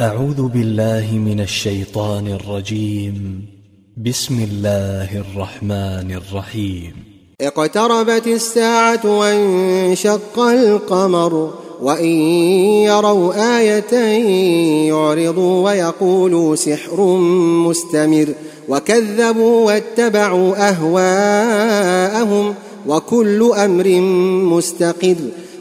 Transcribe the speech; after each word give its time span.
أعوذ 0.00 0.48
بالله 0.48 1.12
من 1.12 1.40
الشيطان 1.40 2.26
الرجيم. 2.26 3.46
بسم 3.96 4.46
الله 4.50 5.08
الرحمن 5.18 6.12
الرحيم. 6.12 6.92
اقتربت 7.40 8.26
الساعة 8.26 9.18
وانشق 9.18 10.38
القمر 10.38 11.54
وإن 11.82 12.14
يروا 12.84 13.58
آية 13.58 13.94
يعرضوا 14.88 15.64
ويقولوا 15.64 16.56
سحر 16.56 17.00
مستمر. 17.66 18.28
وكذبوا 18.68 19.66
واتبعوا 19.66 20.68
أهواءهم 20.68 22.54
وكل 22.86 23.52
أمر 23.56 23.88
مستقر. 24.56 25.16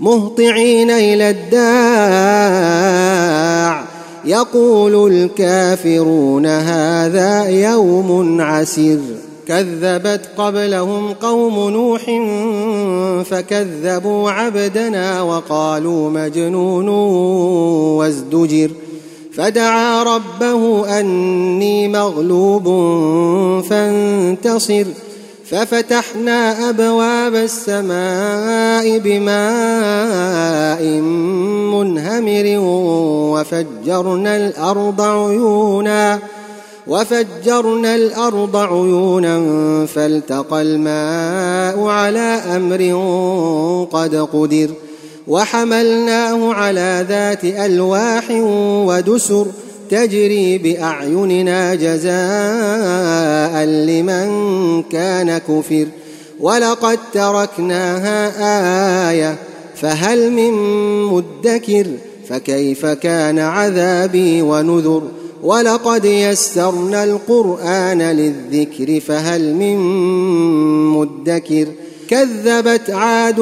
مهطعين 0.00 0.90
إلى 0.90 1.30
الداع. 1.30 2.76
يقول 4.24 5.12
الكافرون 5.12 6.46
هذا 6.46 7.48
يوم 7.48 8.40
عسر 8.40 8.98
كذبت 9.48 10.20
قبلهم 10.38 11.12
قوم 11.12 11.70
نوح 11.70 12.02
فكذبوا 13.24 14.30
عبدنا 14.30 15.22
وقالوا 15.22 16.10
مجنون 16.10 16.88
وازدجر. 17.98 18.70
فدعا 19.36 20.02
ربه 20.02 20.86
أني 21.00 21.88
مغلوب 21.88 22.64
فانتصر. 23.62 24.84
ففتحنا 25.50 26.70
أبواب 26.70 27.34
السماء 27.34 28.98
بماء 28.98 30.82
منهمر 31.74 32.44
وفجرنا 33.32 34.36
الأرض 34.36 35.00
عيونا 35.00 36.18
وفجرنا 36.86 37.94
الأرض 37.94 38.56
عيونا 38.56 39.36
فالتقى 39.86 40.62
الماء 40.62 41.86
على 41.86 42.40
أمر 42.56 42.82
قد 43.92 44.14
قدر 44.32 44.70
وحملناه 45.28 46.54
على 46.54 47.06
ذات 47.08 47.44
ألواح 47.44 48.24
ودسر 48.60 49.46
تجري 49.90 50.58
بأعيننا 50.58 51.74
جزاء 51.74 53.64
لمن 53.64 54.82
كان 54.82 55.38
كفر. 55.38 55.86
ولقد 56.40 56.98
تركناها 57.12 58.30
آية 59.10 59.36
فهل 59.76 60.32
من 60.32 60.52
مدكر؟ 61.02 61.86
فكيف 62.28 62.86
كان 62.86 63.38
عذابي 63.38 64.42
ونذر؟ 64.42 65.02
ولقد 65.42 66.04
يسرنا 66.04 67.04
القرآن 67.04 68.02
للذكر 68.02 69.00
فهل 69.00 69.54
من 69.54 69.76
مدكر؟ 70.90 71.66
كذبت 72.08 72.90
عاد 72.90 73.40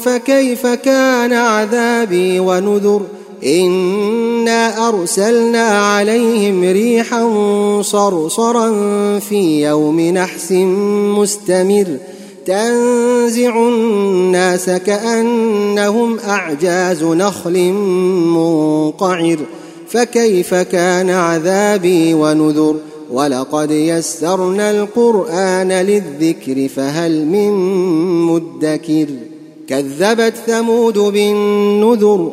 فكيف 0.00 0.66
كان 0.66 1.32
عذابي 1.32 2.40
ونذر؟ 2.40 3.02
إنا 3.44 4.88
أرسلنا 4.88 5.68
عليهم 5.68 6.62
ريحا 6.62 7.22
صرصرا 7.82 8.68
في 9.18 9.62
يوم 9.66 10.00
نحس 10.00 10.52
مستمر 11.18 11.86
تنزع 12.46 13.68
الناس 13.68 14.70
كأنهم 14.70 16.18
أعجاز 16.18 17.04
نخل 17.04 17.72
منقعر 18.34 19.38
فكيف 19.88 20.54
كان 20.54 21.10
عذابي 21.10 22.14
ونذر 22.14 22.76
ولقد 23.10 23.70
يسرنا 23.70 24.70
القرآن 24.70 25.72
للذكر 25.72 26.68
فهل 26.68 27.26
من 27.26 27.52
مدكر 28.26 29.06
كذبت 29.68 30.34
ثمود 30.46 30.98
بالنذر 30.98 32.32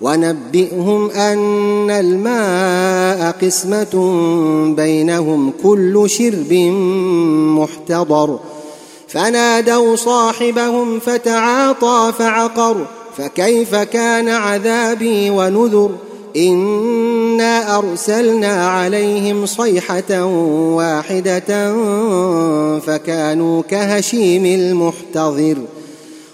ونبئهم 0.00 1.10
أن 1.10 1.90
الماء 1.90 3.34
قسمة 3.42 3.94
بينهم 4.76 5.52
كل 5.62 6.10
شرب 6.10 6.52
محتضر. 7.58 8.38
فنادوا 9.08 9.96
صاحبهم 9.96 11.00
فتعاطى 11.00 12.12
فعقر 12.18 12.86
فكيف 13.16 13.74
كان 13.74 14.28
عذابي 14.28 15.30
ونذر؟ 15.30 15.90
إنا 16.36 17.78
أرسلنا 17.78 18.68
عليهم 18.68 19.46
صيحة 19.46 20.24
واحدة 20.74 21.74
فكانوا 22.78 23.62
كهشيم 23.62 24.44
المحتضر. 24.46 25.56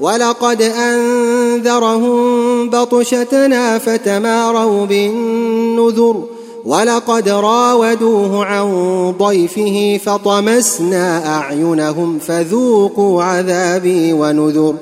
ولقد 0.00 0.62
أنذرهم 0.62 2.16
بطشتنا 2.70 3.78
فتماروا 3.78 4.86
بالنذر 4.86 6.22
ولقد 6.64 7.28
راودوه 7.28 8.44
عن 8.44 8.68
ضيفه 9.18 10.00
فطمسنا 10.04 11.36
أعينهم 11.36 12.18
فذوقوا 12.18 13.22
عذابي 13.22 14.12
ونذر 14.12 14.74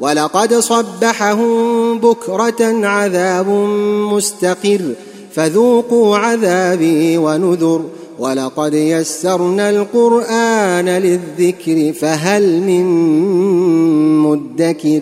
ولقد 0.00 0.54
صبحهم 0.54 1.98
بكرة 1.98 2.86
عذاب 2.86 3.48
مستقر 4.12 4.80
فذوقوا 5.34 6.16
عذابي 6.18 7.18
ونذر 7.18 7.82
ولقد 8.18 8.74
يسرنا 8.74 9.70
القرآن 9.70 10.88
للذكر 10.88 11.92
فهل 11.92 12.60
من 12.60 12.86
مدكر. 14.52 15.00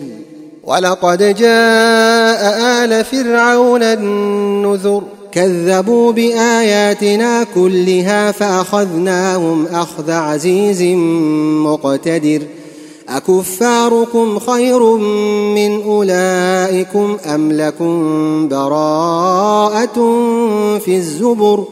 ولقد 0.63 1.17
جاء 1.17 2.59
آل 2.83 3.05
فرعون 3.05 3.83
النذر. 3.83 5.03
كذبوا 5.31 6.11
بآياتنا 6.11 7.43
كلها 7.55 8.31
فأخذناهم 8.31 9.65
أخذ 9.65 10.11
عزيز 10.11 10.81
مقتدر. 11.65 12.41
أكفاركم 13.09 14.39
خير 14.39 14.83
من 15.55 15.81
أولئكم 15.81 17.17
أم 17.35 17.51
لكم 17.51 18.47
براءة 18.47 19.93
في 20.79 20.95
الزبر؟ 20.95 21.63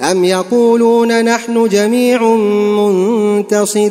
أم 0.00 0.24
يقولون 0.24 1.24
نحن 1.24 1.68
جميع 1.68 2.22
منتصر؟ 2.76 3.90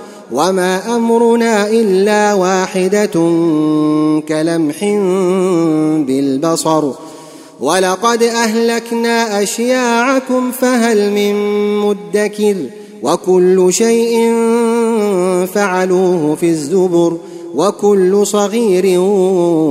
وما 0.31 0.95
أمرنا 0.95 1.69
إلا 1.69 2.33
واحدة 2.33 3.13
كلمح 4.27 4.83
بالبصر 6.07 6.91
ولقد 7.59 8.23
أهلكنا 8.23 9.43
أشياعكم 9.43 10.51
فهل 10.51 11.11
من 11.11 11.35
مدكر 11.79 12.55
وكل 13.03 13.67
شيء 13.73 14.33
فعلوه 15.53 16.35
في 16.35 16.49
الزبر 16.49 17.17
وكل 17.55 18.27
صغير 18.27 18.83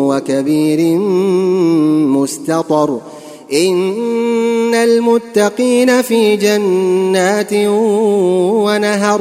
وكبير 0.08 0.98
مستطر 2.08 2.98
إن 3.52 4.74
المتقين 4.74 6.02
في 6.02 6.36
جنات 6.36 7.52
ونهر 8.64 9.20